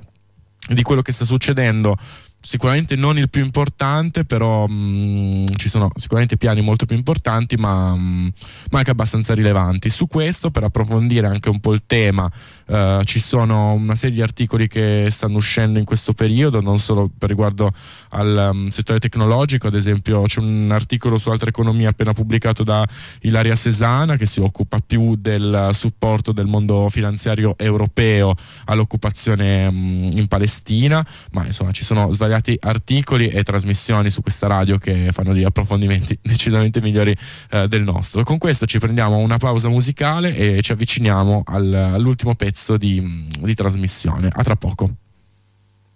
di 0.72 0.82
quello 0.82 1.02
che 1.02 1.12
sta 1.12 1.24
succedendo 1.24 1.96
sicuramente 2.44 2.96
non 2.96 3.16
il 3.18 3.30
più 3.30 3.42
importante, 3.42 4.24
però 4.24 4.66
mh, 4.66 4.72
mm, 4.74 5.44
ci 5.56 5.68
sono 5.68 5.90
sicuramente 5.94 6.36
piani 6.36 6.60
molto 6.60 6.86
più 6.86 6.96
importanti, 6.96 7.56
ma, 7.56 7.94
mh, 7.94 8.32
ma, 8.70 8.78
anche 8.78 8.90
abbastanza 8.90 9.32
rilevanti. 9.34 9.88
Su 9.88 10.06
questo, 10.08 10.50
per 10.50 10.64
approfondire 10.64 11.28
anche 11.28 11.48
un 11.48 11.60
po' 11.60 11.72
il 11.72 11.84
tema, 11.86 12.30
eh, 12.66 13.00
ci 13.04 13.20
sono 13.20 13.72
una 13.72 13.94
serie 13.94 14.16
di 14.16 14.22
articoli 14.22 14.68
che 14.68 15.08
stanno 15.10 15.36
uscendo 15.36 15.78
in 15.78 15.84
questo 15.84 16.12
periodo, 16.12 16.60
non 16.60 16.78
solo 16.78 17.10
per 17.16 17.28
riguardo 17.28 17.72
al 18.10 18.50
um, 18.52 18.66
settore 18.68 18.98
tecnologico, 18.98 19.66
ad 19.66 19.74
esempio 19.74 20.22
c'è 20.22 20.40
un 20.40 20.70
articolo 20.70 21.18
su 21.18 21.30
altra 21.30 21.48
economia 21.48 21.90
appena 21.90 22.12
pubblicato 22.12 22.62
da 22.62 22.86
Ilaria 23.22 23.56
Sesana 23.56 24.16
che 24.16 24.26
si 24.26 24.40
occupa 24.40 24.78
più 24.84 25.16
del 25.16 25.70
supporto 25.72 26.32
del 26.32 26.46
mondo 26.46 26.88
finanziario 26.88 27.56
europeo 27.58 28.34
all'occupazione 28.66 29.70
mh, 29.70 30.10
in 30.16 30.26
Palestina, 30.28 31.06
ma 31.32 31.46
insomma 31.46 31.72
ci 31.72 31.84
sono 31.84 32.10
svariati 32.12 32.56
articoli 32.60 33.28
e 33.28 33.42
trasmissioni 33.42 34.10
su 34.10 34.20
questa 34.20 34.46
radio 34.46 34.78
che 34.78 35.10
fanno 35.12 35.32
degli 35.32 35.44
approfondimenti 35.44 36.18
decisamente 36.22 36.80
migliori 36.80 37.16
eh, 37.50 37.68
del 37.68 37.82
nostro. 37.82 38.22
Con 38.22 38.38
questo 38.38 38.66
ci 38.66 38.78
prendiamo 38.78 39.18
una 39.18 39.38
pausa 39.38 39.68
musicale 39.68 40.34
e 40.36 40.62
ci 40.62 40.72
avviciniamo 40.72 41.42
al, 41.46 41.72
all'ultimo 41.74 42.34
pezzo 42.52 42.76
di, 42.76 43.26
di 43.40 43.54
trasmissione. 43.54 44.28
A 44.30 44.42
tra 44.44 44.56
poco. 44.56 44.90